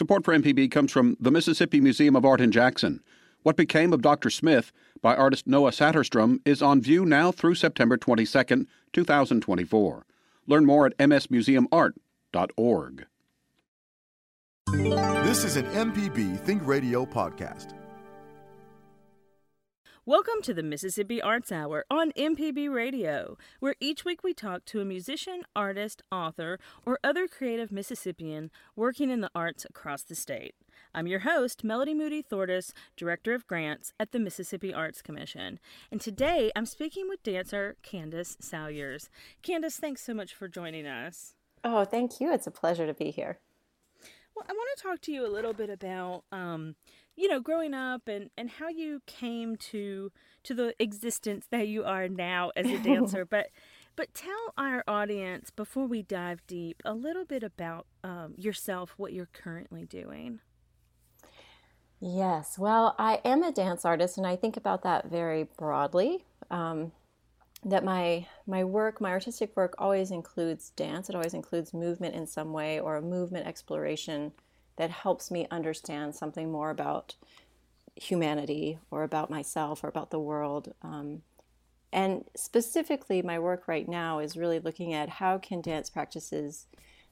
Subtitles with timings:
[0.00, 3.02] Support for MPB comes from the Mississippi Museum of Art in Jackson.
[3.42, 4.30] What Became of Dr.
[4.30, 10.06] Smith by artist Noah Saterstrom is on view now through September 22, 2024.
[10.46, 13.06] Learn more at msmuseumart.org.
[14.72, 17.79] This is an MPB Think Radio podcast.
[20.10, 24.80] Welcome to the Mississippi Arts Hour on MPB Radio, where each week we talk to
[24.80, 30.56] a musician, artist, author, or other creative Mississippian working in the arts across the state.
[30.92, 35.60] I'm your host, Melody Moody Thortis, Director of Grants at the Mississippi Arts Commission.
[35.92, 39.10] And today I'm speaking with dancer Candace Salyers.
[39.44, 41.36] Candace, thanks so much for joining us.
[41.62, 42.32] Oh, thank you.
[42.32, 43.38] It's a pleasure to be here.
[44.34, 46.74] Well, I want to talk to you a little bit about, um,
[47.20, 50.10] you know, growing up and, and how you came to
[50.42, 53.26] to the existence that you are now as a dancer.
[53.26, 53.48] but
[53.94, 59.12] but tell our audience before we dive deep a little bit about um, yourself, what
[59.12, 60.40] you're currently doing.
[62.00, 66.24] Yes, well, I am a dance artist, and I think about that very broadly.
[66.50, 66.92] Um,
[67.62, 71.10] that my my work, my artistic work, always includes dance.
[71.10, 74.32] It always includes movement in some way, or a movement exploration
[74.80, 77.14] that helps me understand something more about
[77.96, 80.72] humanity, or about myself, or about the world.
[80.80, 81.20] Um,
[81.92, 86.64] and specifically, my work right now is really looking at how can dance practices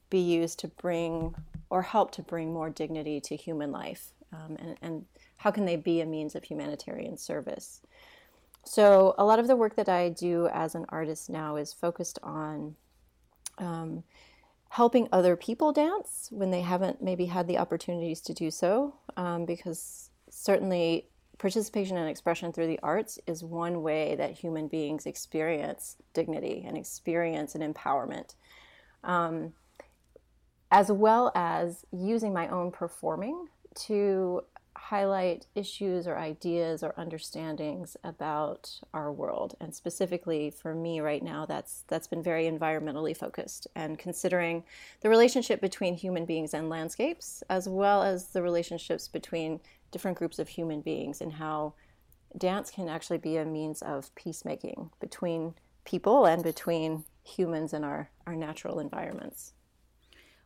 [0.09, 1.35] be used to bring
[1.69, 5.05] or help to bring more dignity to human life um, and, and
[5.37, 7.81] how can they be a means of humanitarian service.
[8.65, 12.17] So, a lot of the work that I do as an artist now is focused
[12.23, 12.75] on
[13.59, 14.03] um,
[14.69, 19.45] helping other people dance when they haven't maybe had the opportunities to do so, um,
[19.45, 21.07] because certainly
[21.39, 26.77] participation and expression through the arts is one way that human beings experience dignity and
[26.77, 28.35] experience and empowerment.
[29.03, 29.53] Um,
[30.71, 34.43] as well as using my own performing to
[34.89, 41.45] highlight issues or ideas or understandings about our world and specifically for me right now
[41.45, 44.63] that's that's been very environmentally focused and considering
[45.01, 49.59] the relationship between human beings and landscapes as well as the relationships between
[49.91, 51.71] different groups of human beings and how
[52.35, 55.53] dance can actually be a means of peacemaking between
[55.85, 59.53] people and between humans and our, our natural environments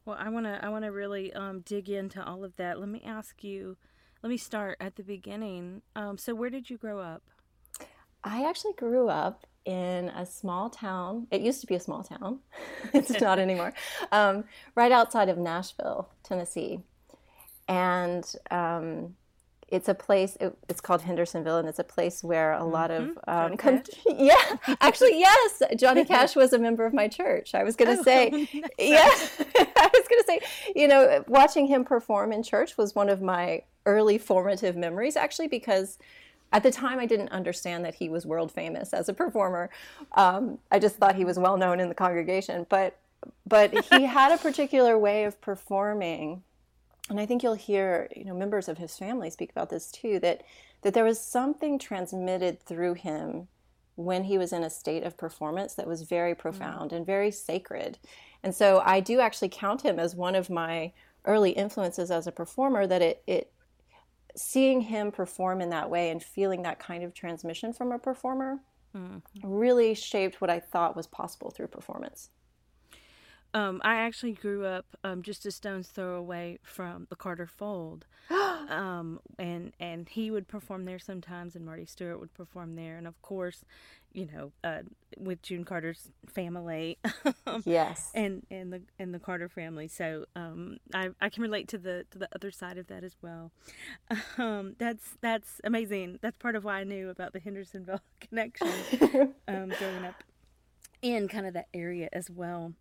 [0.06, 2.78] well, I want to I want to really um, dig into all of that.
[2.78, 3.78] Let me ask you.
[4.23, 5.81] Let me start at the beginning.
[5.97, 7.23] Um, so, where did you grow up?
[8.23, 11.28] I actually grew up in a small town.
[11.29, 12.39] It used to be a small town.
[12.94, 13.73] it's not anymore.
[14.13, 14.45] Um,
[14.75, 16.79] right outside of Nashville, Tennessee,
[17.67, 19.16] and um,
[19.67, 23.03] it's a place it, it's called hendersonville and it's a place where a lot of
[23.03, 23.29] mm-hmm.
[23.29, 27.75] um, con- yeah actually yes johnny cash was a member of my church i was
[27.75, 28.29] going to oh, say
[28.78, 29.09] yeah
[29.57, 30.39] i was going to say
[30.75, 35.47] you know watching him perform in church was one of my early formative memories actually
[35.47, 35.97] because
[36.51, 39.69] at the time i didn't understand that he was world famous as a performer
[40.13, 42.97] um, i just thought he was well known in the congregation but
[43.47, 46.44] but he had a particular way of performing
[47.09, 50.19] and I think you'll hear, you know, members of his family speak about this too,
[50.19, 50.44] that
[50.83, 53.47] that there was something transmitted through him
[53.95, 56.97] when he was in a state of performance that was very profound mm-hmm.
[56.97, 57.97] and very sacred.
[58.41, 60.91] And so I do actually count him as one of my
[61.25, 63.51] early influences as a performer that it, it
[64.35, 68.59] seeing him perform in that way and feeling that kind of transmission from a performer
[68.95, 69.19] mm-hmm.
[69.44, 72.29] really shaped what I thought was possible through performance.
[73.53, 78.06] Um, I actually grew up um, just a stone's throw away from the Carter Fold,
[78.31, 83.06] um, and and he would perform there sometimes, and Marty Stuart would perform there, and
[83.06, 83.63] of course,
[84.12, 84.81] you know, uh,
[85.19, 86.97] with June Carter's family,
[87.63, 89.88] yes, and and the and the Carter family.
[89.88, 93.16] So um, I I can relate to the to the other side of that as
[93.22, 93.52] well.
[94.38, 96.18] Um, that's that's amazing.
[96.22, 98.68] That's part of why I knew about the Hendersonville connection
[99.47, 100.24] um, growing up
[101.02, 102.74] in kind of that area as well.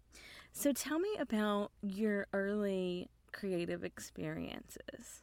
[0.52, 5.22] So tell me about your early creative experiences.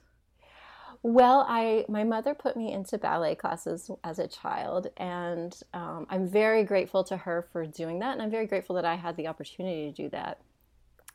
[1.01, 6.27] Well, I my mother put me into ballet classes as a child, and um, I'm
[6.27, 9.27] very grateful to her for doing that, and I'm very grateful that I had the
[9.27, 10.41] opportunity to do that.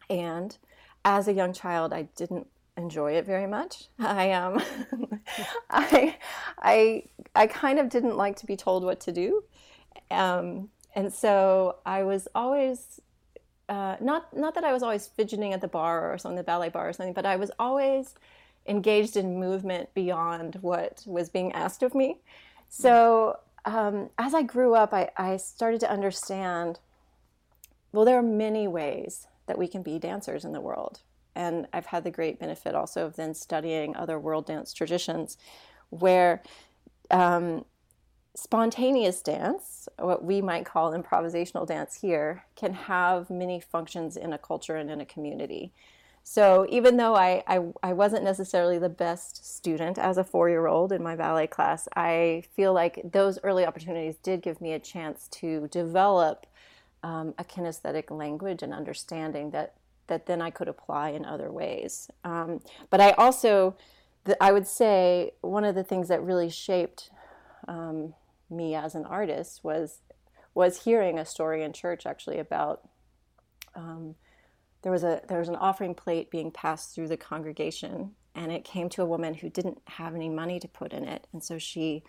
[0.08, 0.56] And
[1.04, 2.46] as a young child, I didn't
[2.76, 3.88] enjoy it very much.
[3.98, 4.62] I um,
[5.70, 6.16] I
[6.58, 7.02] I
[7.34, 9.44] I kind of didn't like to be told what to do,
[10.10, 13.00] um, and so I was always
[13.68, 16.68] uh, not not that I was always fidgeting at the bar or something, the ballet
[16.68, 18.14] bar or something, but I was always
[18.66, 22.18] engaged in movement beyond what was being asked of me.
[22.68, 26.78] So um, as I grew up, I, I started to understand.
[27.92, 31.00] Well, there are many ways that we can be dancers in the world.
[31.36, 35.36] And I've had the great benefit also of then studying other world dance traditions
[35.90, 36.42] where
[37.10, 37.64] um,
[38.34, 44.38] spontaneous dance, what we might call improvisational dance here, can have many functions in a
[44.38, 45.72] culture and in a community.
[46.26, 50.66] So even though I, I, I wasn't necessarily the best student as a four year
[50.66, 54.78] old in my ballet class, I feel like those early opportunities did give me a
[54.78, 56.46] chance to develop
[57.02, 59.74] um, a kinesthetic language and understanding that,
[60.06, 62.10] that then I could apply in other ways.
[62.24, 63.76] Um, but I also,
[64.40, 67.10] I would say, one of the things that really shaped
[67.68, 68.14] um,
[68.54, 70.00] me as an artist was
[70.54, 72.88] was hearing a story in church actually about
[73.74, 74.14] um,
[74.82, 78.64] there was a there was an offering plate being passed through the congregation and it
[78.64, 81.58] came to a woman who didn't have any money to put in it and so
[81.58, 82.02] she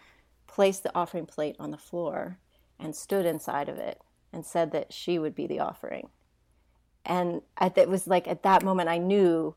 [0.47, 2.39] placed the offering plate on the floor
[2.79, 4.01] and stood inside of it
[4.31, 6.09] and said that she would be the offering.
[7.05, 9.55] And it was like at that moment i knew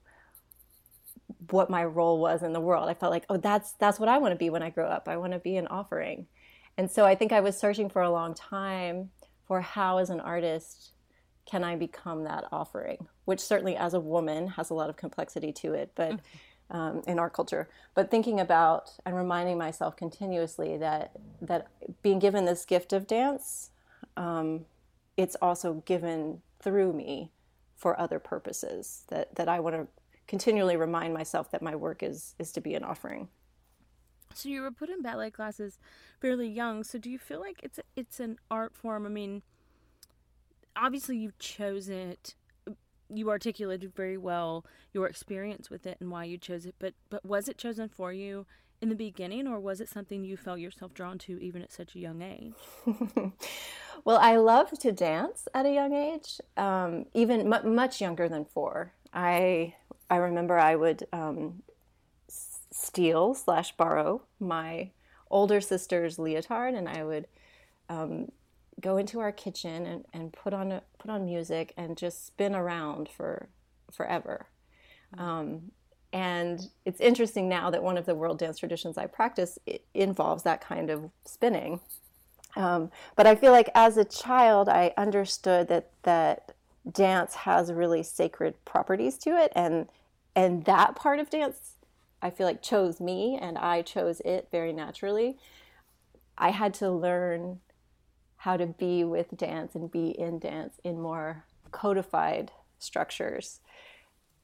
[1.50, 2.88] what my role was in the world.
[2.88, 5.08] I felt like oh that's that's what i want to be when i grow up.
[5.08, 6.26] I want to be an offering
[6.78, 9.10] and so i think i was searching for a long time
[9.46, 10.92] for how as an artist
[11.48, 13.08] can I become that offering?
[13.24, 16.76] Which certainly, as a woman, has a lot of complexity to it, but mm-hmm.
[16.76, 17.70] um, in our culture.
[17.94, 21.68] But thinking about and reminding myself continuously that that
[22.02, 23.70] being given this gift of dance,
[24.16, 24.66] um,
[25.16, 27.32] it's also given through me
[27.76, 29.04] for other purposes.
[29.08, 29.86] That that I want to
[30.26, 33.28] continually remind myself that my work is is to be an offering.
[34.34, 35.78] So you were put in ballet classes
[36.20, 36.84] fairly young.
[36.84, 39.06] So do you feel like it's it's an art form?
[39.06, 39.42] I mean
[40.78, 42.34] obviously you've chosen it
[43.10, 47.24] you articulated very well your experience with it and why you chose it but but
[47.24, 48.46] was it chosen for you
[48.80, 51.94] in the beginning or was it something you felt yourself drawn to even at such
[51.94, 52.52] a young age
[54.04, 58.44] well i love to dance at a young age um, even m- much younger than
[58.44, 59.74] four i
[60.10, 61.62] i remember i would um,
[62.70, 64.90] steal slash borrow my
[65.30, 67.26] older sister's leotard and i would
[67.88, 68.30] um,
[68.80, 73.08] go into our kitchen and, and put on put on music and just spin around
[73.08, 73.48] for
[73.92, 74.46] forever.
[75.16, 75.72] Um,
[76.12, 79.58] and it's interesting now that one of the world dance traditions I practice
[79.94, 81.80] involves that kind of spinning.
[82.56, 86.54] Um, but I feel like as a child, I understood that that
[86.90, 89.88] dance has really sacred properties to it, and
[90.34, 91.74] and that part of dance,
[92.20, 95.38] I feel like chose me, and I chose it very naturally.
[96.36, 97.60] I had to learn
[98.36, 103.60] how to be with dance and be in dance in more codified structures.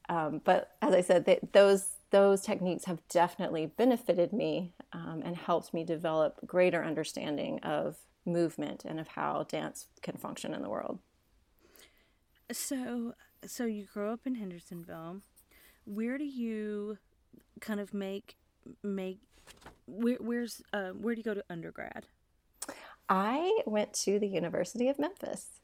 [0.07, 5.35] Um, but as I said, they, those those techniques have definitely benefited me um, and
[5.35, 10.69] helped me develop greater understanding of movement and of how dance can function in the
[10.69, 10.99] world.
[12.51, 15.21] So, so you grow up in Hendersonville.
[15.85, 16.97] Where do you
[17.61, 18.35] kind of make
[18.83, 19.19] make
[19.87, 22.05] where, where's uh, where do you go to undergrad?
[23.07, 25.61] I went to the University of Memphis.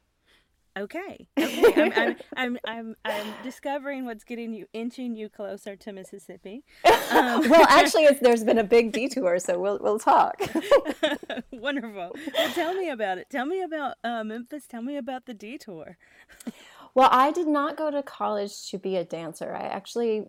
[0.78, 1.28] Okay.
[1.42, 1.92] Okay.
[1.92, 6.64] I'm, I'm, I'm, I'm, I'm, discovering what's getting you, inching you closer to Mississippi.
[7.12, 10.42] Um, well, actually, there's been a big detour, so we'll, we'll talk.
[11.52, 12.16] Wonderful.
[12.34, 13.30] Well, tell me about it.
[13.30, 14.66] Tell me about uh, Memphis.
[14.66, 15.98] Tell me about the detour.
[16.94, 19.54] well, I did not go to college to be a dancer.
[19.54, 20.28] I actually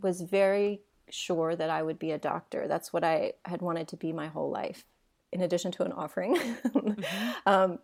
[0.00, 0.80] was very
[1.10, 2.68] sure that I would be a doctor.
[2.68, 4.84] That's what I had wanted to be my whole life
[5.32, 6.36] in addition to an offering.
[6.36, 7.02] mm-hmm.
[7.46, 7.78] um,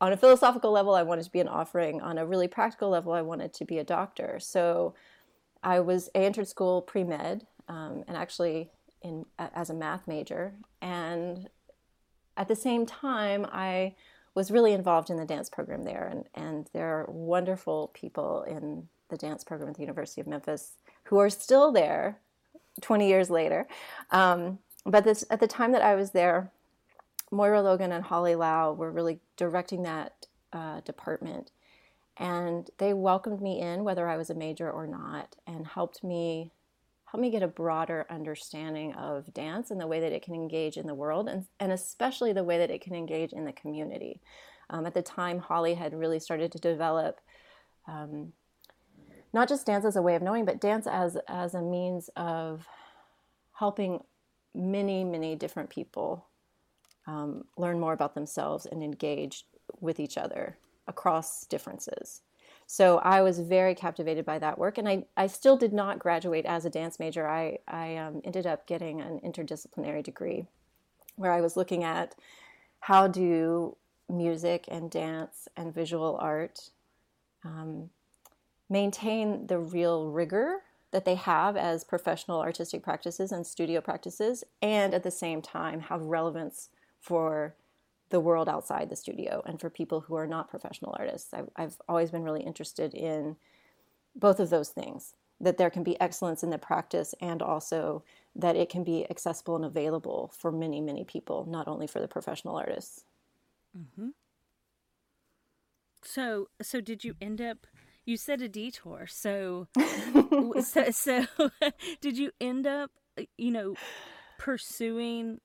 [0.00, 2.00] on a philosophical level, I wanted to be an offering.
[2.02, 4.38] On a really practical level, I wanted to be a doctor.
[4.40, 4.94] So
[5.62, 8.70] I was I entered school pre med um, and actually
[9.02, 10.52] in as a math major.
[10.82, 11.48] And
[12.36, 13.94] at the same time, I
[14.34, 18.88] was really involved in the dance program there, and and there are wonderful people in
[19.08, 20.72] the dance program at the University of Memphis
[21.06, 22.18] who are still there,
[22.80, 23.66] 20 years later.
[24.10, 26.50] Um, but this, at the time that I was there,
[27.30, 31.50] Moira Logan and Holly Lau were really directing that uh, department.
[32.16, 36.52] And they welcomed me in, whether I was a major or not, and helped me
[37.06, 40.76] help me get a broader understanding of dance and the way that it can engage
[40.76, 44.20] in the world, and, and especially the way that it can engage in the community.
[44.70, 47.20] Um, at the time, Holly had really started to develop
[47.86, 48.32] um,
[49.36, 52.66] not just dance as a way of knowing, but dance as as a means of
[53.52, 54.02] helping
[54.54, 56.24] many, many different people
[57.06, 59.44] um, learn more about themselves and engage
[59.78, 60.56] with each other
[60.88, 62.22] across differences.
[62.66, 66.46] So I was very captivated by that work, and I, I still did not graduate
[66.46, 67.28] as a dance major.
[67.28, 70.46] I, I um, ended up getting an interdisciplinary degree
[71.16, 72.14] where I was looking at
[72.80, 73.76] how do
[74.08, 76.70] music and dance and visual art
[77.44, 77.90] um,
[78.68, 84.94] maintain the real rigor that they have as professional artistic practices and studio practices, and
[84.94, 86.70] at the same time have relevance
[87.00, 87.54] for
[88.08, 91.34] the world outside the studio and for people who are not professional artists.
[91.34, 93.36] I've, I've always been really interested in
[94.14, 98.02] both of those things that there can be excellence in the practice and also
[98.34, 102.08] that it can be accessible and available for many, many people, not only for the
[102.08, 103.04] professional artists.
[103.76, 104.08] Mm-hmm.
[106.02, 107.66] So, so did you end up?
[108.06, 109.06] You said a detour.
[109.08, 109.66] So,
[110.62, 111.26] so, so
[112.00, 112.90] did you end up?
[113.36, 113.74] You know,
[114.38, 115.40] pursuing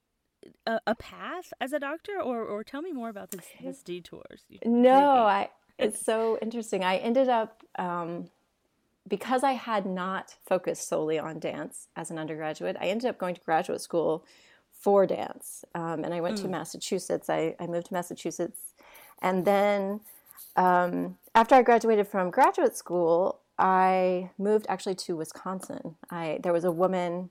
[0.66, 4.44] a, a, path as a doctor, or or tell me more about this, this detours.
[4.64, 5.50] No, I.
[5.78, 6.84] It's so interesting.
[6.84, 7.62] I ended up.
[7.76, 8.30] Um,
[9.08, 13.34] because I had not focused solely on dance as an undergraduate, I ended up going
[13.34, 14.24] to graduate school
[14.70, 15.64] for dance.
[15.74, 16.42] Um, and I went mm.
[16.42, 17.28] to Massachusetts.
[17.28, 18.60] I, I, moved to Massachusetts.
[19.20, 20.00] And then
[20.56, 25.96] um, after I graduated from graduate school, I moved actually to Wisconsin.
[26.10, 27.30] I, there was a woman,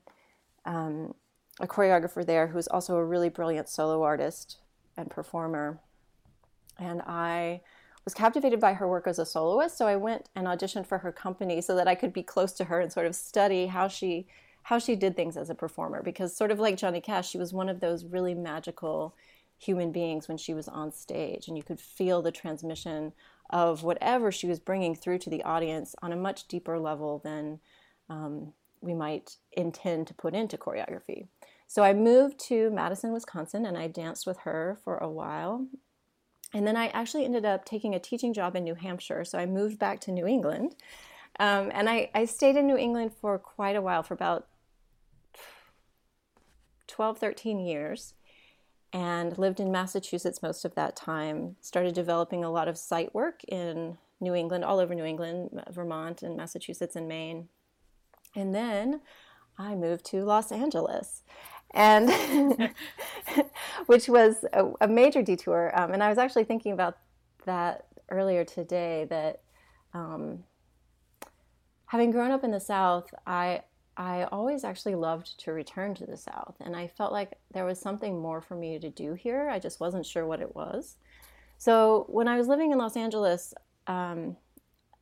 [0.64, 1.14] um,
[1.60, 4.58] a choreographer there, who was also a really brilliant solo artist
[4.96, 5.78] and performer.
[6.78, 7.60] And I
[8.04, 11.12] was captivated by her work as a soloist, so I went and auditioned for her
[11.12, 14.26] company so that I could be close to her and sort of study how she
[14.66, 17.52] how she did things as a performer because sort of like Johnny Cash, she was
[17.52, 19.12] one of those really magical
[19.58, 23.12] human beings when she was on stage and you could feel the transmission
[23.52, 27.60] of whatever she was bringing through to the audience on a much deeper level than
[28.08, 31.28] um, we might intend to put into choreography.
[31.66, 35.66] So I moved to Madison, Wisconsin, and I danced with her for a while.
[36.52, 39.24] And then I actually ended up taking a teaching job in New Hampshire.
[39.24, 40.74] So I moved back to New England.
[41.40, 44.48] Um, and I, I stayed in New England for quite a while, for about
[46.88, 48.12] 12, 13 years,
[48.92, 51.56] and lived in Massachusetts most of that time.
[51.60, 56.22] Started developing a lot of site work in New England, all over New England, Vermont,
[56.22, 57.48] and Massachusetts and Maine.
[58.36, 59.00] And then
[59.58, 61.22] I moved to Los Angeles
[61.72, 62.10] and
[63.86, 65.72] which was a, a major detour.
[65.74, 66.98] Um, and I was actually thinking about
[67.46, 69.06] that earlier today.
[69.08, 69.40] That
[69.94, 70.44] um,
[71.86, 73.62] having grown up in the South, I
[74.02, 77.78] I always actually loved to return to the South, and I felt like there was
[77.78, 79.48] something more for me to do here.
[79.48, 80.96] I just wasn't sure what it was.
[81.56, 83.54] So when I was living in Los Angeles,
[83.86, 84.36] um,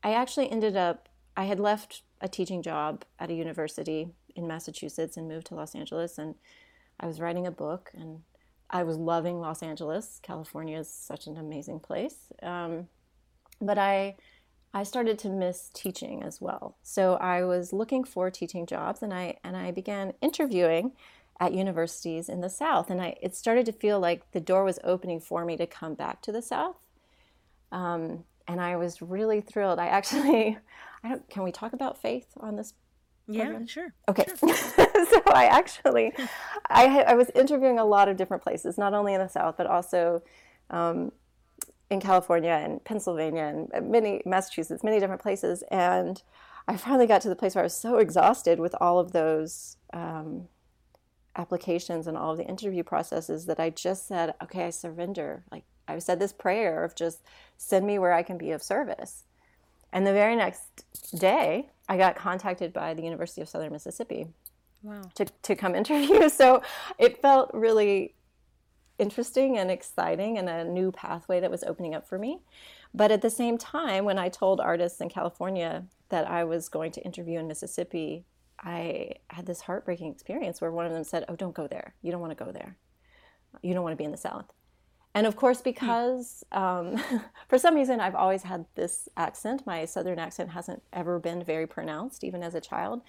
[0.02, 1.08] I actually ended up.
[1.34, 5.74] I had left a teaching job at a university in Massachusetts and moved to Los
[5.74, 6.18] Angeles.
[6.18, 6.34] And
[6.98, 8.20] I was writing a book and
[8.68, 10.20] I was loving Los Angeles.
[10.22, 12.16] California is such an amazing place.
[12.42, 12.88] Um,
[13.62, 14.16] but I,
[14.72, 16.76] I started to miss teaching as well.
[16.82, 20.92] So I was looking for teaching jobs and I, and I began interviewing
[21.40, 22.90] at universities in the South.
[22.90, 25.94] And I, it started to feel like the door was opening for me to come
[25.94, 26.76] back to the South.
[27.72, 29.78] Um, and I was really thrilled.
[29.78, 30.58] I actually,
[31.02, 32.74] I don't, can we talk about faith on this
[33.26, 33.94] yeah, sure.
[34.08, 34.24] Okay.
[34.26, 34.54] Sure.
[34.54, 36.12] so I actually,
[36.68, 39.68] I, I was interviewing a lot of different places, not only in the South, but
[39.68, 40.22] also
[40.68, 41.12] um,
[41.90, 45.64] in California and Pennsylvania and many, Massachusetts, many different places.
[45.70, 46.22] And
[46.68, 49.76] I finally got to the place where I was so exhausted with all of those
[49.92, 50.48] um,
[51.36, 55.42] applications and all of the interview processes that I just said, okay, I surrender.
[55.50, 57.22] Like I said this prayer of just
[57.56, 59.24] send me where I can be of service.
[59.92, 60.84] And the very next
[61.18, 64.28] day, I got contacted by the University of Southern Mississippi
[64.82, 65.02] wow.
[65.16, 66.28] to, to come interview.
[66.28, 66.62] So
[66.98, 68.14] it felt really
[69.00, 72.40] interesting and exciting and a new pathway that was opening up for me.
[72.94, 76.92] But at the same time, when I told artists in California that I was going
[76.92, 78.24] to interview in Mississippi,
[78.62, 81.94] I had this heartbreaking experience where one of them said, Oh, don't go there.
[82.02, 82.76] You don't want to go there.
[83.62, 84.52] You don't want to be in the South.
[85.14, 87.02] And of course, because um,
[87.48, 91.66] for some reason I've always had this accent, my Southern accent hasn't ever been very
[91.66, 93.02] pronounced, even as a child.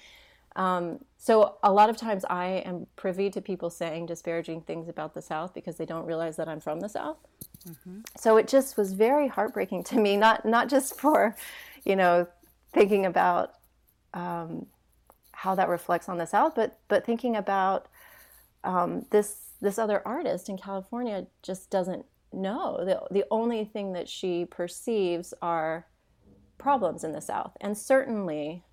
[0.55, 5.13] Um, so a lot of times I am privy to people saying disparaging things about
[5.13, 7.17] the South because they don't realize that I'm from the South.
[7.67, 8.00] Mm-hmm.
[8.17, 11.36] So it just was very heartbreaking to me, not not just for,
[11.86, 12.27] you know,
[12.74, 13.53] thinking about
[14.13, 14.65] um,
[15.31, 17.88] how that reflects on the South, but but thinking about
[18.63, 22.84] um, this this other artist in California just doesn't know.
[22.84, 25.86] The, the only thing that she perceives are
[26.58, 27.55] problems in the South.
[27.62, 28.63] And certainly,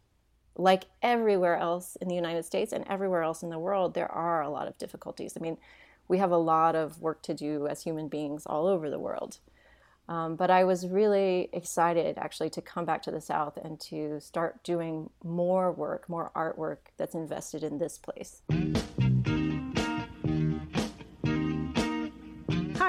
[0.58, 4.42] like everywhere else in the United States and everywhere else in the world, there are
[4.42, 5.34] a lot of difficulties.
[5.36, 5.56] I mean,
[6.08, 9.38] we have a lot of work to do as human beings all over the world.
[10.08, 14.20] Um, but I was really excited actually to come back to the South and to
[14.20, 18.42] start doing more work, more artwork that's invested in this place.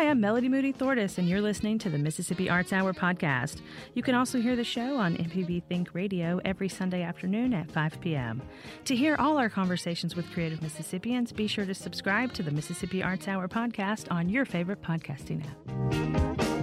[0.09, 3.61] I'm Melody Moody Thortis, and you're listening to the Mississippi Arts Hour podcast.
[3.93, 8.01] You can also hear the show on MPB Think Radio every Sunday afternoon at 5
[8.01, 8.41] p.m.
[8.85, 13.03] To hear all our conversations with creative Mississippians, be sure to subscribe to the Mississippi
[13.03, 16.58] Arts Hour podcast on your favorite podcasting app.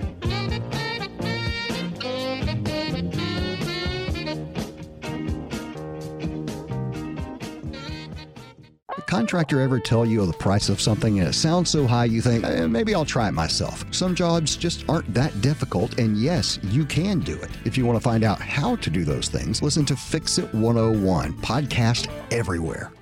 [9.16, 12.44] Contractor ever tell you the price of something and it sounds so high you think,
[12.44, 13.82] eh, maybe I'll try it myself?
[13.90, 17.48] Some jobs just aren't that difficult, and yes, you can do it.
[17.64, 20.52] If you want to find out how to do those things, listen to Fix It
[20.52, 22.92] 101, podcast everywhere.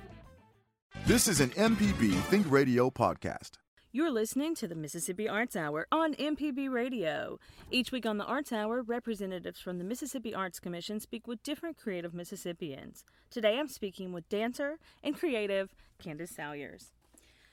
[1.05, 3.57] This is an MPB Think Radio podcast.
[3.91, 7.39] You're listening to the Mississippi Arts Hour on MPB Radio.
[7.71, 11.77] Each week on the Arts Hour, representatives from the Mississippi Arts Commission speak with different
[11.77, 13.05] creative Mississippians.
[13.29, 16.91] Today I'm speaking with dancer and creative Candace Salyers.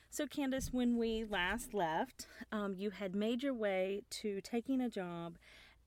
[0.09, 4.89] So, Candace, when we last left, um, you had made your way to taking a
[4.89, 5.37] job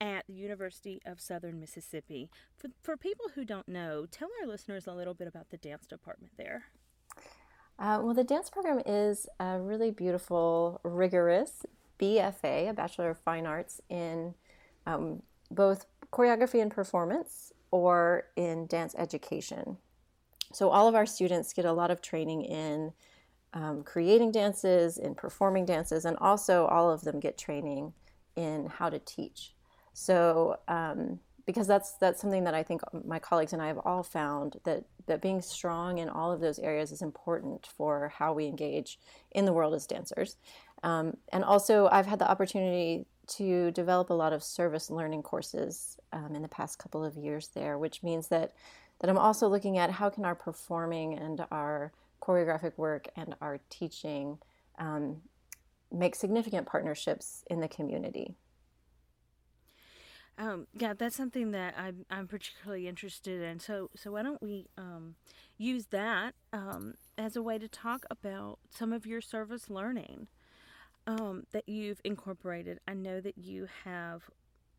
[0.01, 2.29] at the University of Southern Mississippi.
[2.55, 5.87] For, for people who don't know, tell our listeners a little bit about the dance
[5.87, 6.65] department there.
[7.79, 11.65] Uh, well, the dance program is a really beautiful, rigorous
[11.99, 14.33] BFA, a Bachelor of Fine Arts, in
[14.85, 15.21] um,
[15.51, 19.77] both choreography and performance or in dance education.
[20.53, 22.93] So, all of our students get a lot of training in
[23.53, 27.93] um, creating dances, in performing dances, and also all of them get training
[28.35, 29.53] in how to teach.
[29.93, 34.03] So, um, because that's that's something that I think my colleagues and I have all
[34.03, 38.45] found that that being strong in all of those areas is important for how we
[38.45, 38.99] engage
[39.31, 40.35] in the world as dancers.
[40.83, 45.97] Um, and also, I've had the opportunity to develop a lot of service learning courses
[46.13, 48.51] um, in the past couple of years there, which means that
[48.99, 53.59] that I'm also looking at how can our performing and our choreographic work and our
[53.69, 54.39] teaching
[54.79, 55.17] um,
[55.91, 58.35] make significant partnerships in the community.
[60.39, 63.59] Um, yeah, that's something that I'm, I'm particularly interested in.
[63.59, 65.15] So, so why don't we um,
[65.57, 70.27] use that um, as a way to talk about some of your service learning
[71.07, 72.79] um, that you've incorporated?
[72.87, 74.29] I know that you have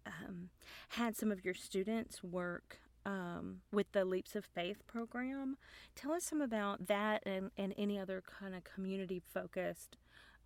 [0.07, 0.50] um,
[0.90, 2.78] had some of your students work
[3.09, 5.57] um, with the Leaps of Faith program.
[5.97, 9.97] Tell us some about that and, and any other kind of community focused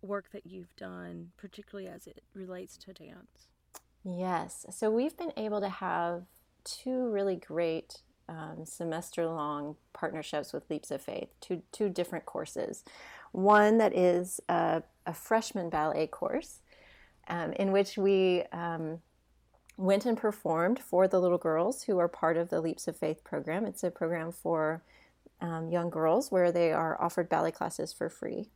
[0.01, 3.49] work that you've done, particularly as it relates to dance.
[4.05, 4.65] Yes.
[4.71, 6.23] So we've been able to have
[6.63, 12.85] two really great um, semester long partnerships with Leaps of Faith, two, two different courses.
[13.33, 16.59] One that is a, a freshman ballet course
[17.27, 18.99] um, in which we um,
[19.77, 23.23] went and performed for the little girls who are part of the Leaps of Faith
[23.23, 23.65] program.
[23.65, 24.83] It's a program for
[25.41, 28.47] um, young girls where they are offered ballet classes for free.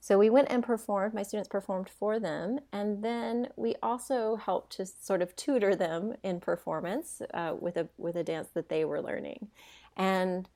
[0.00, 4.76] So we went and performed, my students performed for them, and then we also helped
[4.76, 8.84] to sort of tutor them in performance uh, with, a, with a dance that they
[8.84, 9.48] were learning.
[9.96, 10.46] And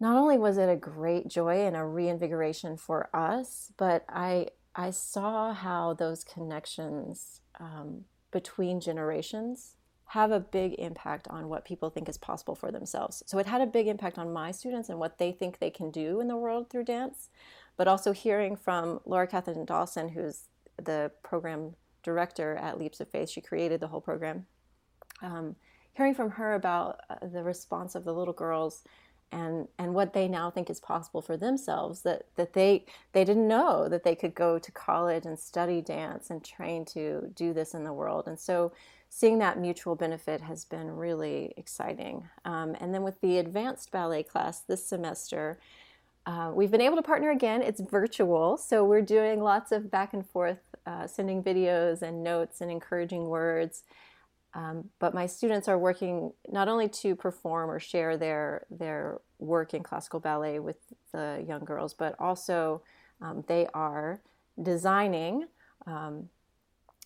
[0.00, 4.90] not only was it a great joy and a reinvigoration for us, but I, I
[4.90, 8.04] saw how those connections um,
[8.38, 9.76] between generations
[10.10, 13.22] have a big impact on what people think is possible for themselves.
[13.26, 15.90] So it had a big impact on my students and what they think they can
[15.90, 17.28] do in the world through dance
[17.76, 20.44] but also hearing from Laura Catherine Dawson, who's
[20.82, 23.30] the program director at Leaps of Faith.
[23.30, 24.46] She created the whole program.
[25.22, 25.56] Um,
[25.92, 28.82] hearing from her about uh, the response of the little girls
[29.32, 33.48] and and what they now think is possible for themselves that that they they didn't
[33.48, 37.74] know that they could go to college and study dance and train to do this
[37.74, 38.72] in the world and so
[39.08, 44.22] seeing that mutual benefit has been really exciting um, and then with the advanced ballet
[44.22, 45.58] class this semester
[46.26, 47.62] uh, we've been able to partner again.
[47.62, 52.60] It's virtual, so we're doing lots of back and forth, uh, sending videos and notes
[52.60, 53.84] and encouraging words.
[54.56, 59.74] Um, but my students are working not only to perform or share their their work
[59.74, 60.78] in classical ballet with
[61.12, 62.80] the young girls, but also
[63.20, 64.22] um, they are
[64.60, 65.44] designing
[65.86, 66.30] um,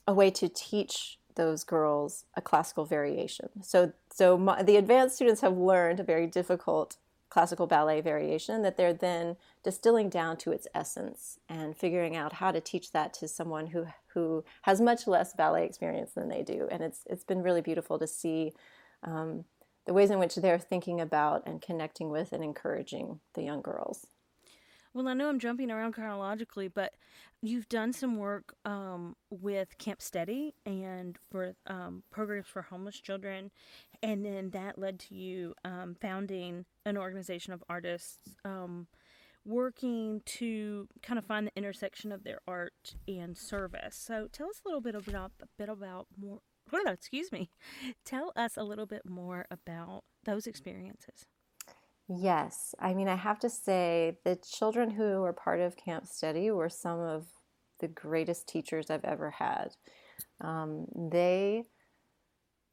[0.07, 3.49] a way to teach those girls a classical variation.
[3.63, 6.99] So, so my, the advanced students have learned a very difficult
[7.31, 12.51] classical ballet variation that they're then distilling down to its essence and figuring out how
[12.51, 16.69] to teach that to someone who who has much less ballet experience than they do.
[16.71, 18.53] And it's it's been really beautiful to see
[19.05, 19.45] um,
[19.87, 24.07] the ways in which they're thinking about and connecting with and encouraging the young girls
[24.93, 26.95] well, I know I'm jumping around chronologically, but
[27.43, 33.51] you've done some work um, with Camp Steady and for um, programs for homeless children,
[34.03, 38.89] and then that led to you um, founding an organization of artists um,
[39.45, 43.97] working to kind of find the intersection of their art and service.
[43.97, 46.41] So tell us a little bit about a bit about more.
[46.87, 47.51] Excuse me.
[48.05, 51.27] Tell us a little bit more about those experiences.
[52.13, 56.51] Yes, I mean I have to say the children who were part of Camp Steady
[56.51, 57.27] were some of
[57.79, 59.77] the greatest teachers I've ever had.
[60.41, 61.67] Um, they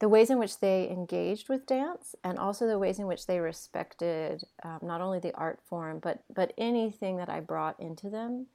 [0.00, 3.38] the ways in which they engaged with dance and also the ways in which they
[3.38, 8.46] respected um, not only the art form but but anything that I brought into them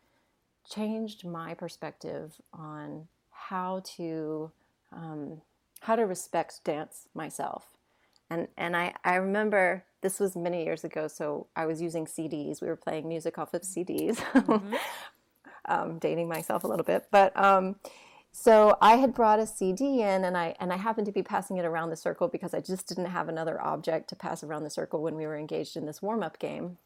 [0.70, 4.52] changed my perspective on how to
[4.92, 5.42] um,
[5.80, 7.68] how to respect dance myself
[8.30, 12.62] and and I, I remember this was many years ago so I was using CDs
[12.62, 14.76] we were playing music off of CDs mm-hmm.
[15.66, 17.78] um, dating myself a little bit but um,
[18.36, 21.58] so I had brought a CD in and I and I happened to be passing
[21.58, 24.72] it around the circle because I just didn't have another object to pass around the
[24.72, 26.78] circle when we were engaged in this warm-up game.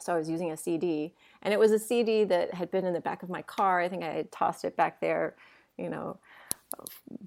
[0.00, 2.94] So I was using a CD and it was a CD that had been in
[2.94, 3.80] the back of my car.
[3.80, 5.36] I think I had tossed it back there,
[5.76, 6.18] you know,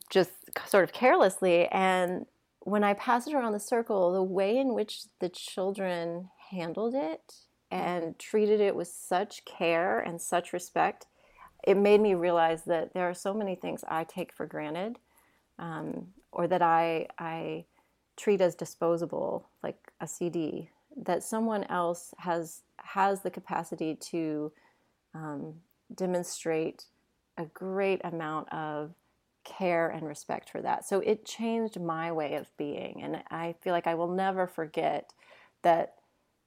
[0.09, 0.31] just
[0.67, 2.25] sort of carelessly and
[2.63, 7.35] when I passed it around the circle, the way in which the children handled it
[7.71, 11.07] and treated it with such care and such respect
[11.63, 14.99] it made me realize that there are so many things I take for granted
[15.59, 17.65] um, or that I, I
[18.17, 24.51] treat as disposable, like a CD, that someone else has, has the capacity to
[25.15, 25.53] um,
[25.95, 26.85] demonstrate
[27.37, 28.93] a great amount of
[29.43, 30.85] care and respect for that.
[30.85, 33.01] So it changed my way of being.
[33.01, 35.13] And I feel like I will never forget
[35.61, 35.95] that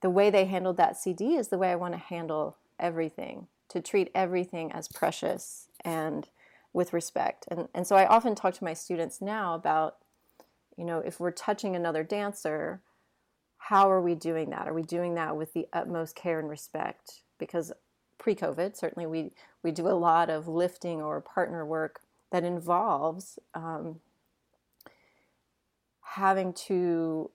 [0.02, 3.80] the way they handled that CD is the way I want to handle everything to
[3.80, 6.28] treat everything as precious and
[6.72, 7.46] with respect.
[7.48, 9.96] And, and so I often talk to my students now about,
[10.76, 12.80] you know, if we're touching another dancer,
[13.56, 14.68] how are we doing that?
[14.68, 17.22] Are we doing that with the utmost care and respect?
[17.38, 17.72] Because
[18.18, 19.32] pre-COVID, certainly we,
[19.62, 24.00] we do a lot of lifting or partner work that involves um,
[26.00, 27.30] having to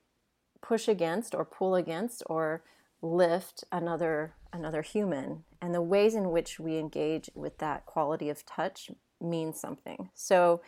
[0.61, 2.63] push against or pull against or
[3.01, 5.43] lift another another human.
[5.61, 10.09] And the ways in which we engage with that quality of touch means something.
[10.13, 10.61] So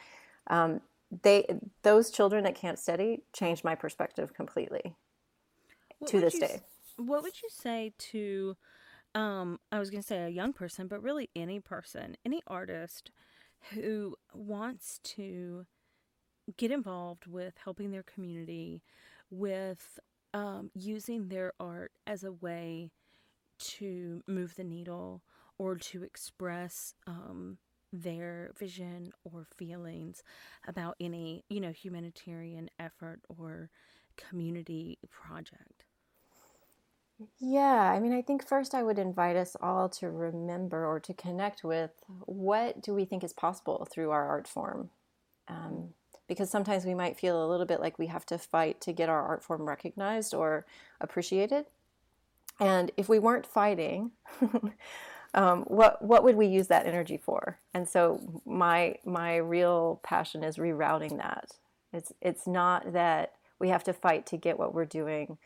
[0.48, 0.82] um,
[1.22, 1.46] they
[1.84, 4.96] those children at camp steady changed my perspective completely
[6.00, 6.62] what to this you, day.
[6.98, 8.56] what would you say to
[9.14, 13.12] um, i was going to say a young person but really any person any artist
[13.72, 15.66] who wants to
[16.58, 18.84] get involved with helping their community
[19.30, 20.00] with
[20.34, 22.92] um, using their art as a way
[23.60, 25.22] to move the needle
[25.58, 27.58] or to express um,
[27.92, 30.24] their vision or feelings
[30.68, 33.70] about any, you know, humanitarian effort or
[34.18, 35.86] community project?
[37.40, 41.14] Yeah, I mean, I think first I would invite us all to remember or to
[41.14, 41.92] connect with
[42.26, 44.90] what do we think is possible through our art form.
[45.48, 45.90] Um,
[46.28, 49.10] because sometimes we might feel a little bit like we have to fight to get
[49.10, 50.66] our art form recognized or
[51.02, 51.66] appreciated.
[52.60, 54.12] And if we weren't fighting,
[55.34, 57.60] um, what what would we use that energy for?
[57.74, 61.52] And so my my real passion is rerouting that.
[61.92, 65.38] It's it's not that we have to fight to get what we're doing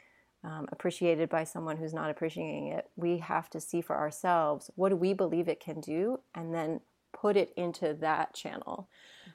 [0.44, 2.90] um, appreciated by someone who's not appreciating it.
[2.96, 6.82] We have to see for ourselves what do we believe it can do, and then
[7.12, 8.88] put it into that channel.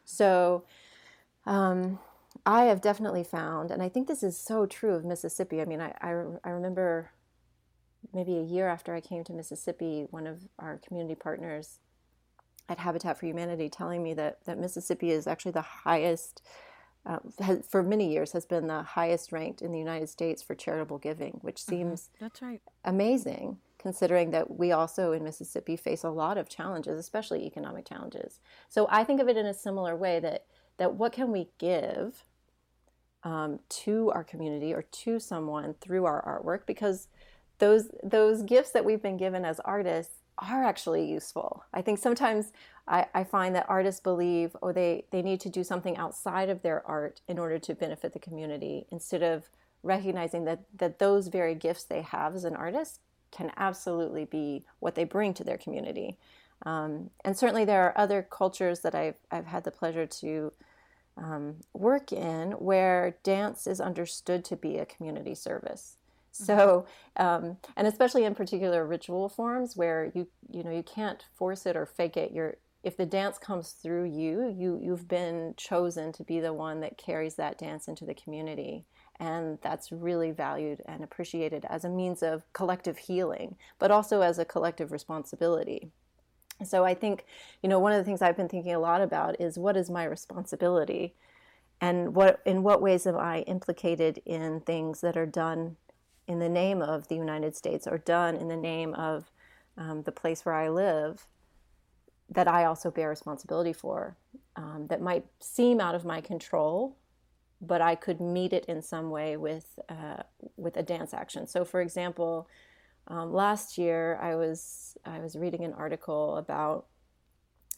[0.04, 0.64] So
[1.46, 1.98] um,
[2.46, 5.60] I have definitely found, and I think this is so true of Mississippi.
[5.60, 6.10] I mean, I, I,
[6.44, 7.10] I, remember
[8.14, 11.78] maybe a year after I came to Mississippi, one of our community partners
[12.68, 16.42] at Habitat for Humanity telling me that, that Mississippi is actually the highest,
[17.04, 20.54] uh, has, for many years, has been the highest ranked in the United States for
[20.54, 21.70] charitable giving, which mm-hmm.
[21.70, 22.24] seems mm-hmm.
[22.24, 27.44] that's right amazing considering that we also in Mississippi face a lot of challenges, especially
[27.44, 28.38] economic challenges.
[28.68, 30.46] So I think of it in a similar way that
[30.78, 32.24] that what can we give
[33.24, 37.08] um, to our community or to someone through our artwork because
[37.58, 41.64] those those gifts that we've been given as artists are actually useful.
[41.74, 42.52] I think sometimes
[42.86, 46.62] I, I, find that artists believe oh they, they need to do something outside of
[46.62, 49.48] their art in order to benefit the community instead of
[49.82, 54.94] recognizing that, that those very gifts they have as an artist can absolutely be what
[54.94, 56.18] they bring to their community.
[56.64, 60.52] Um, and certainly there are other cultures that I've, I've had the pleasure to
[61.16, 65.96] um, work in where dance is understood to be a community service.
[66.32, 66.44] Mm-hmm.
[66.44, 71.66] So, um, and especially in particular ritual forms where you you know you can't force
[71.66, 72.32] it or fake it.
[72.32, 76.80] You're if the dance comes through you, you you've been chosen to be the one
[76.80, 78.84] that carries that dance into the community,
[79.22, 84.36] And that's really valued and appreciated as a means of collective healing, but also as
[84.38, 85.92] a collective responsibility.
[86.64, 87.24] So I think,
[87.62, 89.88] you know, one of the things I've been thinking a lot about is what is
[89.88, 91.14] my responsibility?
[91.80, 95.76] And what in what ways am I implicated in things that are done
[96.26, 99.30] in the name of the United States or done in the name of
[99.76, 101.26] um, the place where I live
[102.32, 104.16] that I also bear responsibility for
[104.56, 106.96] um, that might seem out of my control,
[107.60, 110.22] but I could meet it in some way with uh,
[110.56, 111.46] with a dance action.
[111.46, 112.48] So, for example,
[113.08, 116.86] um, last year I was I was reading an article about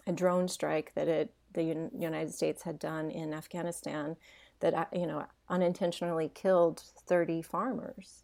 [0.06, 4.16] a drone strike that it, the United States had done in Afghanistan
[4.60, 8.22] that uh, you know unintentionally killed 30 farmers.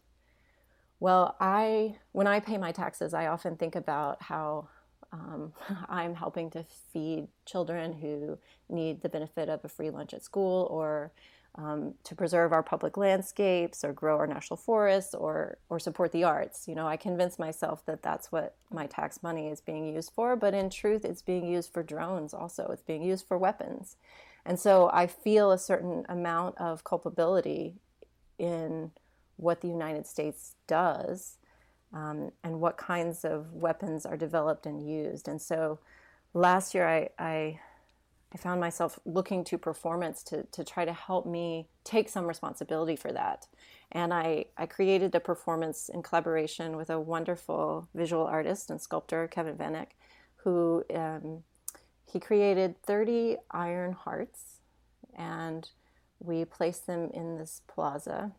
[1.01, 4.69] Well, I when I pay my taxes, I often think about how
[5.13, 5.53] um,
[5.89, 10.67] I'm helping to feed children who need the benefit of a free lunch at school
[10.71, 11.13] or
[11.57, 16.25] um, to preserve our public landscapes or grow our national forests or, or support the
[16.25, 16.69] arts.
[16.69, 20.37] You know, I convince myself that that's what my tax money is being used for,
[20.37, 22.69] but in truth, it's being used for drones also.
[22.73, 23.97] It's being used for weapons.
[24.47, 27.75] And so I feel a certain amount of culpability
[28.39, 28.93] in
[29.37, 31.39] what the United States does
[31.93, 35.29] um, and what kinds of weapons are developed and used.
[35.29, 35.79] And so
[36.35, 37.61] last year I, I,
[38.33, 42.97] I found myself looking to performance to, to try to help me take some responsibility
[42.97, 43.47] for that.
[43.93, 49.27] And I, I created a performance in collaboration with a wonderful visual artist and sculptor,
[49.27, 49.89] Kevin Vanek,
[50.37, 51.43] who um,
[52.11, 54.61] he created 30 iron hearts
[55.17, 55.69] and
[56.21, 58.33] we placed them in this plaza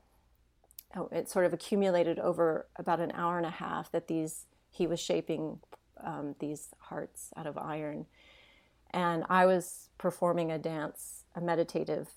[1.12, 4.99] it sort of accumulated over about an hour and a half that these he was
[4.99, 5.60] shaping
[6.04, 8.06] um, these hearts out of iron.
[8.93, 12.10] And i was performing a dance a meditative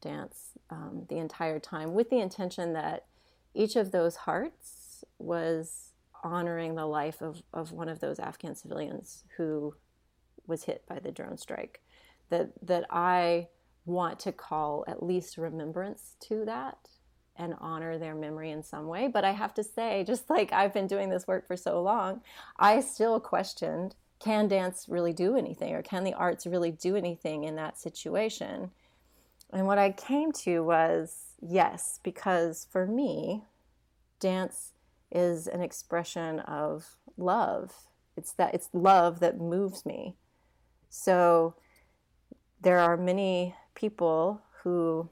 [0.00, 3.06] dance um, the entire time with the intention that
[3.54, 9.24] each of those hearts was honoring the life of, of one of those afghan civilians
[9.36, 9.74] who
[10.46, 11.80] was hit by the drone strike.
[12.30, 13.48] That that i
[13.86, 16.76] want to call at least remembrance to that
[17.38, 19.08] and honor their memory in some way.
[19.08, 22.20] But I have to say, just like I've been doing this work for so long,
[22.58, 27.44] I still questioned can dance really do anything or can the arts really do anything
[27.44, 28.70] in that situation?
[29.52, 33.44] And what I came to was yes, because for me,
[34.20, 34.72] dance
[35.10, 37.72] is an expression of love.
[38.16, 40.16] It's that it's love that moves me.
[40.90, 41.54] So
[42.60, 45.08] there are many people who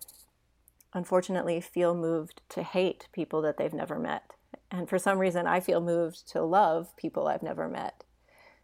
[0.96, 4.32] unfortunately feel moved to hate people that they've never met.
[4.70, 8.02] And for some reason, I feel moved to love people I've never met.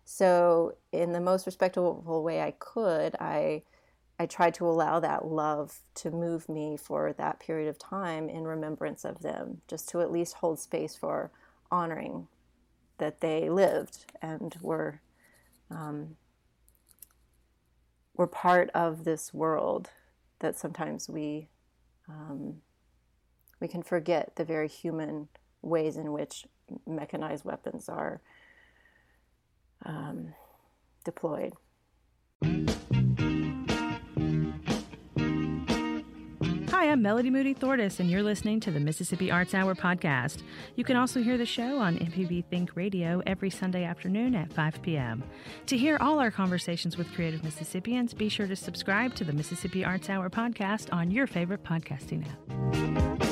[0.07, 3.63] So, in the most respectful way I could, I
[4.19, 8.45] I tried to allow that love to move me for that period of time in
[8.45, 11.31] remembrance of them, just to at least hold space for
[11.71, 12.29] honoring
[12.99, 15.01] that they lived and were
[15.71, 16.17] um,
[18.15, 19.91] were part of this world
[20.39, 21.49] that sometimes we
[22.13, 22.55] um,
[23.61, 25.29] we can forget the very human
[25.63, 26.47] ways in which
[26.87, 28.21] mechanized weapons are
[29.85, 30.35] um,
[31.05, 31.53] deployed.
[36.93, 40.43] I'm Melody Moody Thortis, and you're listening to the Mississippi Arts Hour podcast.
[40.77, 44.83] You can also hear the show on MPB Think Radio every Sunday afternoon at 5
[44.83, 45.25] p.m.
[45.69, 49.87] To hear all our conversations with creative Mississippians, be sure to subscribe to the Mississippi
[49.87, 53.32] Arts Hour podcast on your favorite podcasting app.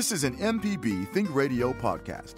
[0.00, 2.36] This is an MPB Think Radio podcast.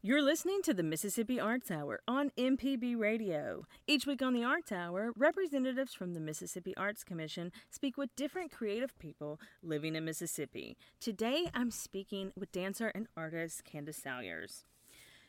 [0.00, 3.66] You're listening to the Mississippi Arts Hour on MPB Radio.
[3.86, 8.52] Each week on the Arts Hour, representatives from the Mississippi Arts Commission speak with different
[8.52, 10.78] creative people living in Mississippi.
[10.98, 14.64] Today, I'm speaking with dancer and artist Candace Salyers.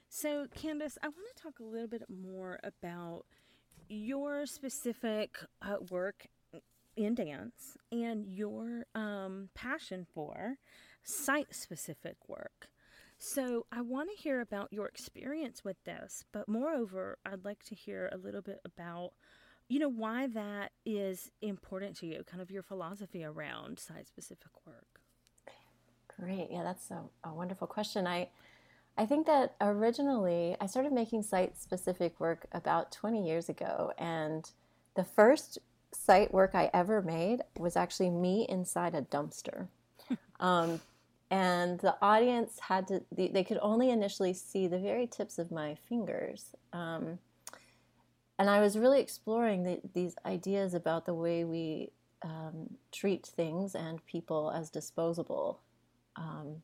[0.07, 3.25] So, Candace, I want to talk a little bit more about
[3.89, 6.27] your specific uh, work
[7.05, 10.57] in dance and your um, passion for
[11.03, 12.69] site specific work.
[13.17, 17.75] So I want to hear about your experience with this, but moreover, I'd like to
[17.75, 19.11] hear a little bit about
[19.67, 24.49] you know why that is important to you kind of your philosophy around site specific
[24.65, 24.99] work.
[26.19, 26.49] Great.
[26.51, 28.05] Yeah that's a, a, wonderful question.
[28.05, 28.29] I
[28.97, 34.51] i think that originally i started making site specific work about 20 years ago and
[34.95, 35.59] the first
[35.93, 39.67] site work i ever made was actually me inside a dumpster
[40.39, 40.79] um,
[41.29, 45.75] and the audience had to they could only initially see the very tips of my
[45.75, 47.19] fingers um,
[48.41, 51.91] and I was really exploring the, these ideas about the way we
[52.23, 55.59] um, treat things and people as disposable.
[56.15, 56.63] Um,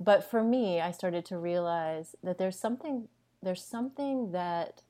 [0.00, 3.08] but for me, I started to realize that there's something
[3.42, 4.80] there's something that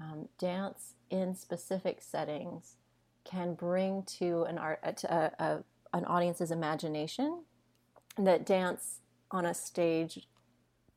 [0.00, 2.76] um, dance in specific settings
[3.24, 5.64] can bring to an art uh, to a, a,
[5.96, 7.42] an audience's imagination
[8.18, 10.28] that dance on a stage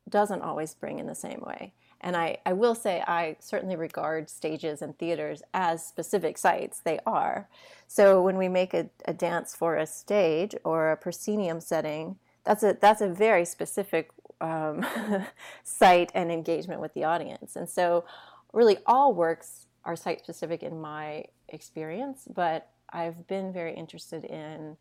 [0.08, 1.72] doesn't always bring in the same way.
[2.00, 6.80] And I, I will say, I certainly regard stages and theaters as specific sites.
[6.80, 7.48] They are.
[7.86, 12.62] So when we make a, a dance for a stage or a proscenium setting, that's
[12.62, 14.86] a, that's a very specific um,
[15.64, 17.54] site and engagement with the audience.
[17.54, 18.04] And so,
[18.52, 24.76] really, all works are site specific in my experience, but I've been very interested in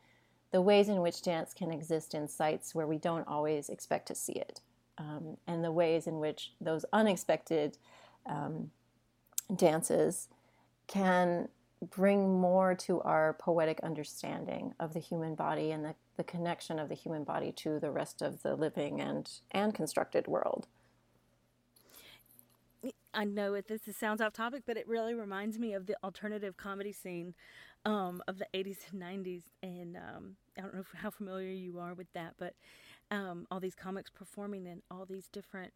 [0.52, 4.16] the ways in which dance can exist in sites where we don't always expect to
[4.16, 4.62] see it
[5.00, 7.78] um, and the ways in which those unexpected
[8.26, 8.70] um,
[9.56, 10.28] dances
[10.88, 11.48] can
[11.90, 16.90] bring more to our poetic understanding of the human body and the, the connection of
[16.90, 20.68] the human body to the rest of the living and, and constructed world.
[23.14, 26.58] I know it, this sounds off topic, but it really reminds me of the alternative
[26.58, 27.34] comedy scene
[27.86, 29.44] um, of the 80s and 90s.
[29.64, 32.56] And um, I don't know how familiar you are with that, but
[33.12, 35.74] um, all these comics performing in all these different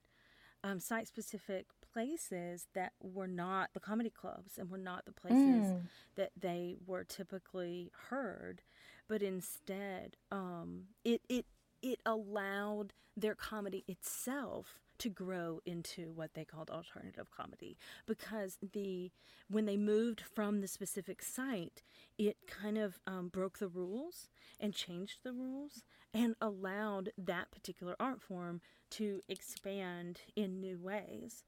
[0.64, 5.38] um, site specific places that were not the comedy clubs and were not the places
[5.68, 5.82] mm.
[6.16, 8.62] that they were typically heard,
[9.08, 11.46] but instead um, it, it,
[11.82, 17.78] it allowed their comedy itself to grow into what they called alternative comedy.
[18.06, 19.12] Because the
[19.50, 21.82] when they moved from the specific site
[22.18, 24.30] it kind of um, broke the rules
[24.60, 31.44] and changed the rules and allowed that particular art form to expand in new ways.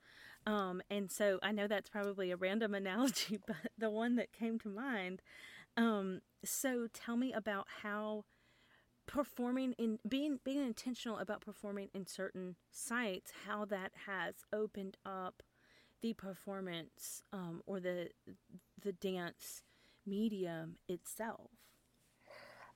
[0.48, 4.60] Um, and so i know that's probably a random analogy but the one that came
[4.60, 5.24] to mind
[5.78, 8.24] um, so tell me about how
[9.08, 15.44] performing in being being intentional about performing in certain sites how that has opened up
[16.02, 18.10] the performance um, or the
[18.82, 19.64] the dance
[20.06, 21.50] medium itself.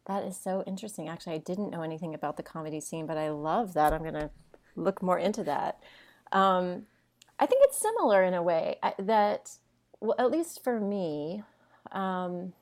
[0.06, 1.10] That is so interesting.
[1.10, 3.94] Actually i didn't know anything about the comedy scene but i love that.
[3.94, 4.30] I'm going to
[4.76, 5.82] look more into that.
[6.32, 6.86] Um,
[7.40, 9.58] i think it's similar in a way that
[10.00, 11.44] well at least for me
[11.92, 12.54] um,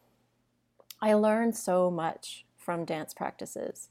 [1.02, 3.88] i learned so much from dance practices.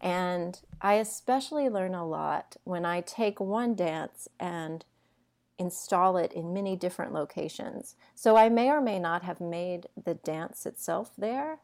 [0.00, 4.86] And I especially learn a lot when I take one dance and
[5.58, 7.94] install it in many different locations.
[8.14, 11.58] So I may or may not have made the dance itself there,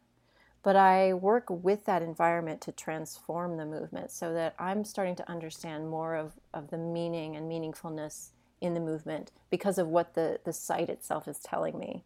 [0.62, 5.30] but I work with that environment to transform the movement so that I'm starting to
[5.30, 10.38] understand more of, of the meaning and meaningfulness in the movement because of what the,
[10.44, 12.04] the site itself is telling me.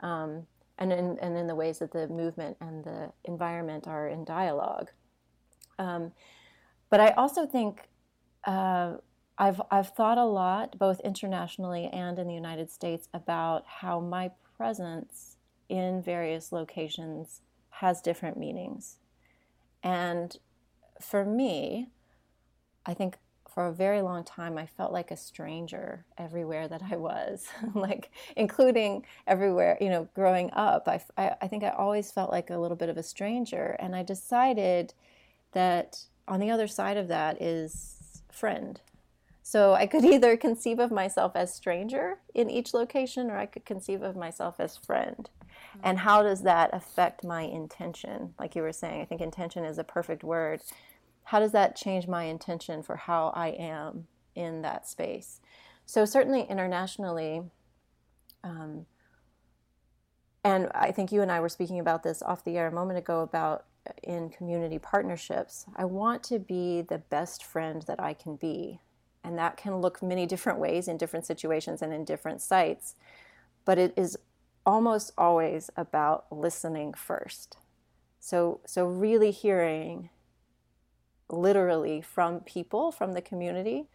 [0.00, 0.46] Um,
[0.78, 4.90] and in, and in the ways that the movement and the environment are in dialogue.
[5.78, 6.12] Um,
[6.90, 7.88] but I also think
[8.44, 8.94] uh,
[9.38, 14.30] I've, I've thought a lot, both internationally and in the United States, about how my
[14.56, 15.36] presence
[15.68, 18.96] in various locations has different meanings.
[19.82, 20.36] And
[21.00, 21.88] for me,
[22.86, 23.18] I think
[23.56, 28.10] for a very long time, I felt like a stranger everywhere that I was, like
[28.36, 30.86] including everywhere, you know, growing up.
[30.86, 33.74] I, I, I, think I always felt like a little bit of a stranger.
[33.78, 34.92] And I decided
[35.52, 38.78] that on the other side of that is friend.
[39.42, 43.64] So I could either conceive of myself as stranger in each location or I could
[43.64, 45.30] conceive of myself as friend.
[45.82, 48.34] And how does that affect my intention?
[48.38, 50.60] Like you were saying, I think intention is a perfect word
[51.26, 54.06] how does that change my intention for how I am
[54.36, 55.40] in that space?
[55.84, 57.42] So, certainly internationally,
[58.44, 58.86] um,
[60.44, 62.98] and I think you and I were speaking about this off the air a moment
[62.98, 65.66] ago about uh, in community partnerships.
[65.74, 68.78] I want to be the best friend that I can be.
[69.24, 72.94] And that can look many different ways in different situations and in different sites.
[73.64, 74.16] But it is
[74.64, 77.56] almost always about listening first.
[78.20, 80.10] So, so really hearing
[81.28, 83.88] literally from people, from the community,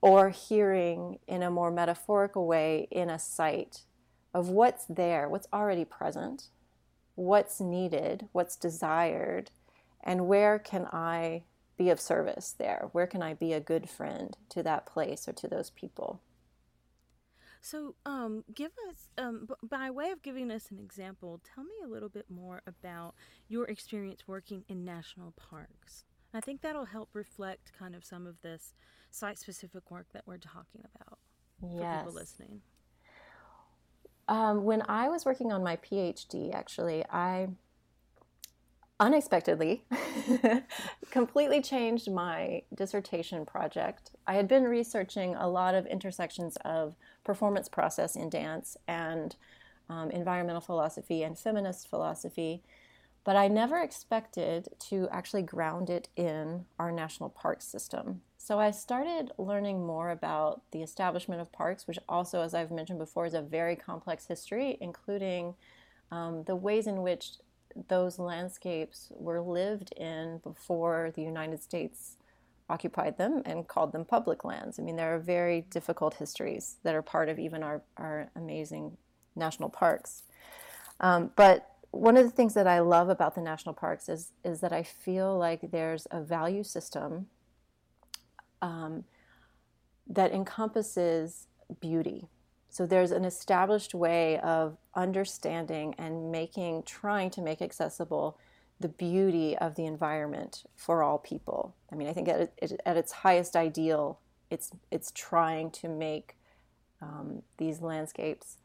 [0.00, 3.82] or hearing in a more metaphorical way in a site
[4.32, 6.48] of what's there, what's already present,
[7.14, 9.50] what's needed, what's desired,
[10.02, 11.44] and where can I
[11.76, 12.88] be of service there?
[12.92, 16.20] Where can I be a good friend to that place or to those people?
[17.62, 21.74] So, um, give us, um, b- by way of giving us an example, tell me
[21.84, 23.14] a little bit more about
[23.48, 26.04] your experience working in national parks.
[26.32, 28.74] I think that'll help reflect kind of some of this
[29.10, 31.18] site specific work that we're talking about
[31.60, 32.00] for yes.
[32.00, 32.60] people listening.
[34.28, 37.48] Um, when I was working on my PhD, actually, I
[39.00, 39.82] unexpectedly
[41.10, 44.12] completely changed my dissertation project.
[44.26, 49.34] I had been researching a lot of intersections of performance process in dance and
[49.88, 52.62] um, environmental philosophy and feminist philosophy,
[53.24, 58.22] but I never expected to actually ground it in our national park system.
[58.38, 62.98] So I started learning more about the establishment of parks, which also, as I've mentioned
[62.98, 65.54] before, is a very complex history, including
[66.10, 67.32] um, the ways in which
[67.88, 72.16] those landscapes were lived in before the United States
[72.68, 74.78] occupied them and called them public lands.
[74.78, 78.96] I mean, there are very difficult histories that are part of even our, our amazing
[79.36, 80.22] national parks.
[81.00, 84.60] Um, but one of the things that I love about the national parks is, is
[84.60, 87.26] that I feel like there's a value system
[88.62, 89.04] um,
[90.06, 91.46] that encompasses
[91.80, 92.28] beauty
[92.70, 98.38] so there's an established way of understanding and making, trying to make accessible
[98.78, 101.74] the beauty of the environment for all people.
[101.92, 102.52] I mean, I think at,
[102.86, 104.20] at its highest ideal,
[104.50, 106.36] it's it's trying to make
[107.02, 108.56] um, these landscapes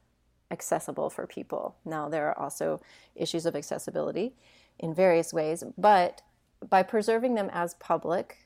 [0.52, 1.76] accessible for people.
[1.86, 2.82] Now there are also
[3.16, 4.34] issues of accessibility
[4.80, 6.22] in various ways, but
[6.68, 8.46] by preserving them as public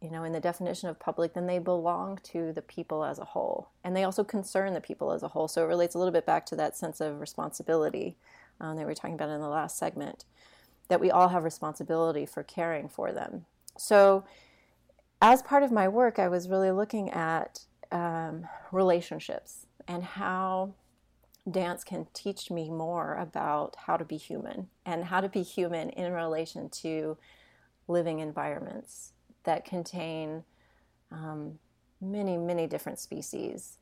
[0.00, 3.24] you know, in the definition of public, then they belong to the people as a
[3.24, 3.68] whole.
[3.84, 5.46] And they also concern the people as a whole.
[5.46, 8.16] So it relates a little bit back to that sense of responsibility
[8.60, 10.24] um, that we were talking about in the last segment,
[10.88, 13.44] that we all have responsibility for caring for them.
[13.76, 14.24] So
[15.20, 17.60] as part of my work, I was really looking at
[17.92, 20.72] um, relationships and how
[21.50, 25.90] dance can teach me more about how to be human and how to be human
[25.90, 27.16] in relation to
[27.88, 29.12] living environments
[29.44, 30.44] that contain
[31.10, 31.58] um,
[32.00, 33.78] many, many different species,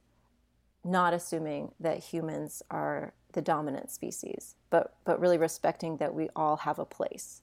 [0.85, 6.57] not assuming that humans are the dominant species, but, but really respecting that we all
[6.57, 7.43] have a place.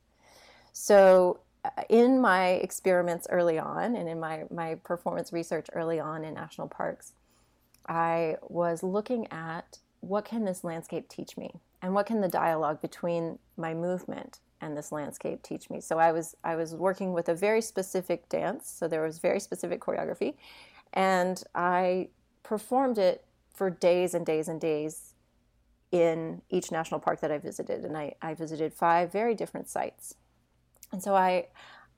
[0.74, 6.24] So, uh, in my experiments early on and in my, my performance research early on
[6.24, 7.14] in national parks,
[7.88, 11.52] I was looking at what can this landscape teach me?
[11.82, 15.82] And what can the dialogue between my movement and this landscape teach me.
[15.82, 19.40] So I was I was working with a very specific dance, so there was very
[19.40, 20.36] specific choreography,
[20.94, 22.10] and I
[22.44, 25.14] performed it for days and days and days
[25.92, 30.16] in each national park that I visited, and I, I visited five very different sites,
[30.92, 31.48] and so I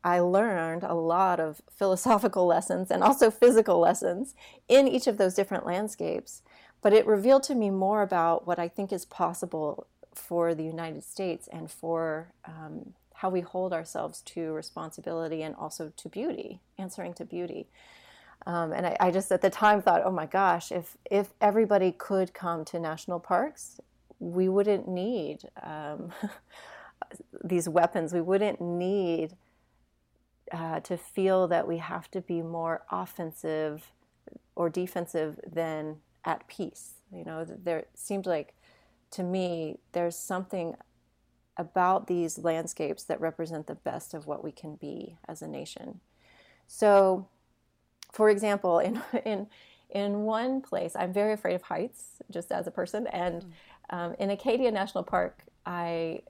[0.03, 4.35] I learned a lot of philosophical lessons and also physical lessons
[4.67, 6.41] in each of those different landscapes.
[6.81, 11.03] But it revealed to me more about what I think is possible for the United
[11.03, 17.13] States and for um, how we hold ourselves to responsibility and also to beauty, answering
[17.15, 17.67] to beauty.
[18.45, 21.91] Um, and I, I, just at the time thought, oh my gosh, if if everybody
[21.91, 23.81] could come to national parks,
[24.19, 26.13] we wouldn't need um,
[27.43, 28.13] these weapons.
[28.13, 29.35] We wouldn't need
[30.51, 33.91] uh, to feel that we have to be more offensive
[34.55, 35.97] or defensive than
[36.27, 36.95] at peace.
[37.11, 38.53] You know, there seemed like
[39.11, 40.75] to me, there's something
[41.55, 46.01] about these landscapes that represent the best of what we can be as a nation.
[46.67, 47.27] So,
[48.11, 49.47] for example, in in
[49.89, 53.45] in one place, I'm very afraid of heights, just as a person, and
[53.89, 56.21] um, in Acadia National Park, I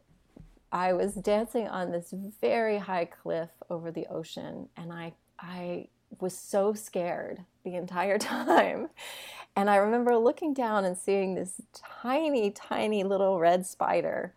[0.72, 5.88] I was dancing on this very high cliff over the ocean, and I I
[6.20, 8.90] was so scared the entire time.
[9.58, 14.36] And I remember looking down and seeing this tiny, tiny little red spider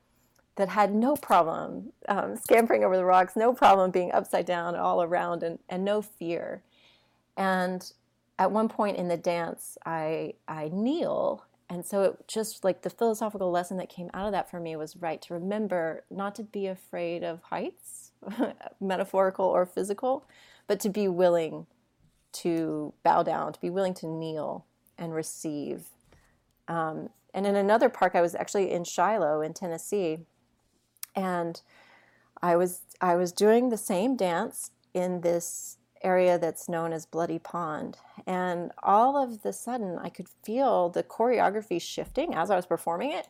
[0.57, 5.03] that had no problem um, scampering over the rocks, no problem being upside down all
[5.03, 6.63] around, and, and no fear.
[7.37, 7.93] And
[8.39, 11.45] at one point in the dance, I, I kneel.
[11.69, 14.75] And so it just like the philosophical lesson that came out of that for me
[14.75, 18.13] was right to remember not to be afraid of heights,
[18.81, 20.25] metaphorical or physical,
[20.67, 21.67] but to be willing
[22.33, 24.65] to bow down, to be willing to kneel
[25.01, 25.89] and receive.
[26.69, 30.19] Um, and in another park, I was actually in Shiloh in Tennessee,
[31.17, 31.61] and
[32.41, 37.39] I was I was doing the same dance in this area that's known as Bloody
[37.39, 37.99] Pond.
[38.27, 43.13] And all of the sudden, I could feel the choreography shifting as I was performing
[43.13, 43.29] it.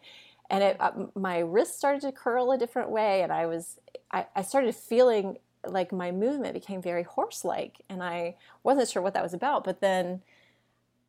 [0.48, 3.78] And it, uh, my wrist started to curl a different way, and I was,
[4.12, 9.14] I, I started feeling like my movement became very horse-like, and I wasn't sure what
[9.14, 9.62] that was about.
[9.64, 10.22] But then,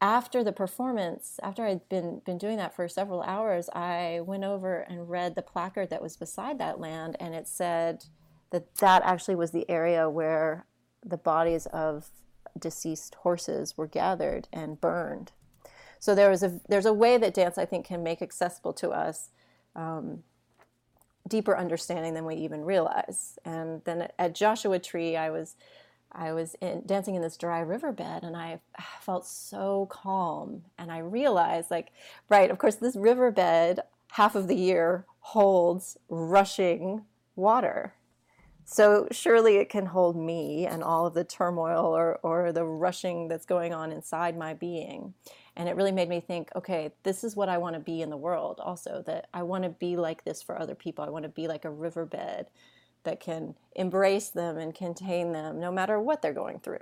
[0.02, 4.82] after the performance, after I'd been been doing that for several hours, I went over
[4.82, 8.06] and read the placard that was beside that land, and it said
[8.50, 10.66] that that actually was the area where
[11.06, 12.10] the bodies of
[12.58, 15.32] deceased horses were gathered and burned.
[16.00, 18.90] So there was a there's a way that dance I think can make accessible to
[18.90, 19.30] us
[19.76, 20.24] um,
[21.28, 23.38] deeper understanding than we even realize.
[23.46, 25.56] And then at Joshua Tree, I was
[26.14, 28.60] I was in, dancing in this dry riverbed, and I
[29.00, 30.64] felt so calm.
[30.78, 31.92] And I realized, like,
[32.30, 33.80] right, of course, this riverbed
[34.12, 37.06] half of the year holds rushing
[37.36, 37.94] water
[38.74, 43.28] so surely it can hold me and all of the turmoil or, or the rushing
[43.28, 45.14] that's going on inside my being.
[45.58, 48.10] And it really made me think, okay, this is what I want to be in
[48.10, 51.04] the world also, that I want to be like this for other people.
[51.04, 52.48] I want to be like a riverbed
[53.04, 56.80] that can embrace them and contain them no matter what they're going through.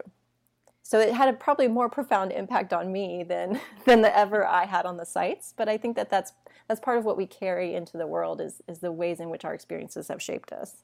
[0.81, 4.65] So it had a probably more profound impact on me than than the ever I
[4.65, 5.53] had on the sites.
[5.55, 6.33] But I think that that's
[6.67, 9.45] that's part of what we carry into the world is is the ways in which
[9.45, 10.83] our experiences have shaped us.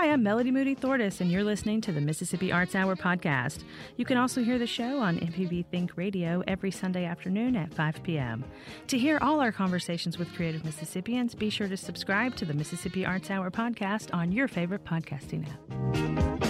[0.00, 3.64] Hi, I'm Melody Moody Thortis, and you're listening to the Mississippi Arts Hour podcast.
[3.98, 8.02] You can also hear the show on MPB Think Radio every Sunday afternoon at 5
[8.02, 8.42] p.m.
[8.86, 13.04] To hear all our conversations with creative Mississippians, be sure to subscribe to the Mississippi
[13.04, 16.49] Arts Hour podcast on your favorite podcasting app.